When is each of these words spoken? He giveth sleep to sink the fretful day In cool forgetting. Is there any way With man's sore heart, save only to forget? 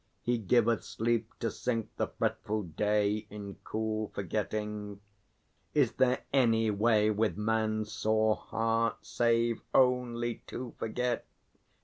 He 0.23 0.39
giveth 0.39 0.83
sleep 0.83 1.31
to 1.41 1.51
sink 1.51 1.91
the 1.97 2.07
fretful 2.07 2.63
day 2.63 3.27
In 3.29 3.57
cool 3.63 4.11
forgetting. 4.15 4.99
Is 5.75 5.91
there 5.91 6.23
any 6.33 6.71
way 6.71 7.11
With 7.11 7.37
man's 7.37 7.91
sore 7.91 8.35
heart, 8.35 9.05
save 9.05 9.61
only 9.75 10.41
to 10.47 10.73
forget? 10.79 11.27